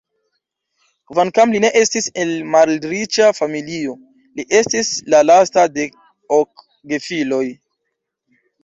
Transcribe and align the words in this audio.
Kvankam 1.11 1.51
li 1.55 1.61
ne 1.65 1.69
estis 1.81 2.07
el 2.23 2.31
malriĉa 2.57 3.29
familio, 3.41 3.95
li 4.41 4.49
estis 4.63 4.93
la 5.17 5.21
lasta 5.33 5.69
de 5.79 5.89
ok 6.41 6.69
gefiloj. 6.95 7.47